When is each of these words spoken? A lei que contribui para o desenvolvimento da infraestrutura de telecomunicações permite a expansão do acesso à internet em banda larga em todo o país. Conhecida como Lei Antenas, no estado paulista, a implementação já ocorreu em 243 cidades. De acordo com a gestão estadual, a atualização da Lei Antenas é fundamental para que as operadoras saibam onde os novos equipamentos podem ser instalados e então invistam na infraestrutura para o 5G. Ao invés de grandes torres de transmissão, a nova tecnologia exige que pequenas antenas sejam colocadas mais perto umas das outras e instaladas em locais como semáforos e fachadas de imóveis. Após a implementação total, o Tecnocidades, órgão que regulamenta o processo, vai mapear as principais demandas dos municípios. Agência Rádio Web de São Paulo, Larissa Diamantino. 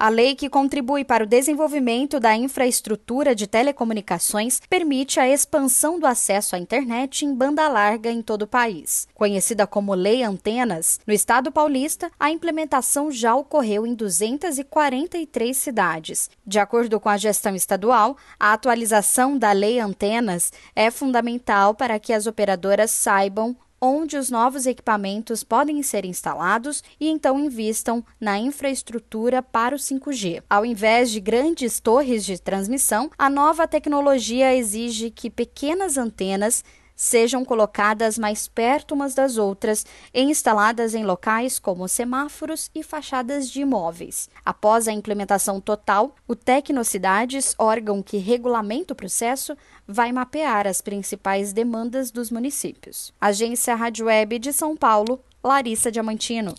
A 0.00 0.08
lei 0.10 0.36
que 0.36 0.48
contribui 0.48 1.04
para 1.04 1.24
o 1.24 1.26
desenvolvimento 1.26 2.20
da 2.20 2.36
infraestrutura 2.36 3.34
de 3.34 3.48
telecomunicações 3.48 4.60
permite 4.70 5.18
a 5.18 5.28
expansão 5.28 5.98
do 5.98 6.06
acesso 6.06 6.54
à 6.54 6.58
internet 6.60 7.24
em 7.24 7.34
banda 7.34 7.66
larga 7.66 8.08
em 8.08 8.22
todo 8.22 8.42
o 8.42 8.46
país. 8.46 9.08
Conhecida 9.12 9.66
como 9.66 9.94
Lei 9.94 10.22
Antenas, 10.22 11.00
no 11.04 11.12
estado 11.12 11.50
paulista, 11.50 12.12
a 12.16 12.30
implementação 12.30 13.10
já 13.10 13.34
ocorreu 13.34 13.84
em 13.84 13.92
243 13.92 15.56
cidades. 15.56 16.30
De 16.46 16.60
acordo 16.60 17.00
com 17.00 17.08
a 17.08 17.16
gestão 17.16 17.56
estadual, 17.56 18.16
a 18.38 18.52
atualização 18.52 19.36
da 19.36 19.50
Lei 19.50 19.80
Antenas 19.80 20.52
é 20.76 20.92
fundamental 20.92 21.74
para 21.74 21.98
que 21.98 22.12
as 22.12 22.28
operadoras 22.28 22.92
saibam 22.92 23.56
onde 23.80 24.16
os 24.16 24.30
novos 24.30 24.66
equipamentos 24.66 25.44
podem 25.44 25.82
ser 25.82 26.04
instalados 26.04 26.82
e 27.00 27.08
então 27.08 27.38
invistam 27.38 28.04
na 28.20 28.38
infraestrutura 28.38 29.42
para 29.42 29.74
o 29.74 29.78
5G. 29.78 30.42
Ao 30.48 30.64
invés 30.64 31.10
de 31.10 31.20
grandes 31.20 31.80
torres 31.80 32.24
de 32.24 32.40
transmissão, 32.40 33.10
a 33.18 33.30
nova 33.30 33.66
tecnologia 33.68 34.54
exige 34.54 35.10
que 35.10 35.30
pequenas 35.30 35.96
antenas 35.96 36.64
sejam 36.98 37.44
colocadas 37.44 38.18
mais 38.18 38.48
perto 38.48 38.92
umas 38.92 39.14
das 39.14 39.36
outras 39.36 39.86
e 40.12 40.20
instaladas 40.20 40.96
em 40.96 41.04
locais 41.04 41.56
como 41.60 41.86
semáforos 41.86 42.68
e 42.74 42.82
fachadas 42.82 43.48
de 43.48 43.60
imóveis. 43.60 44.28
Após 44.44 44.88
a 44.88 44.92
implementação 44.92 45.60
total, 45.60 46.16
o 46.26 46.34
Tecnocidades, 46.34 47.54
órgão 47.56 48.02
que 48.02 48.16
regulamenta 48.16 48.94
o 48.94 48.96
processo, 48.96 49.56
vai 49.86 50.10
mapear 50.10 50.66
as 50.66 50.80
principais 50.80 51.52
demandas 51.52 52.10
dos 52.10 52.32
municípios. 52.32 53.12
Agência 53.20 53.76
Rádio 53.76 54.06
Web 54.06 54.40
de 54.40 54.52
São 54.52 54.76
Paulo, 54.76 55.20
Larissa 55.42 55.92
Diamantino. 55.92 56.52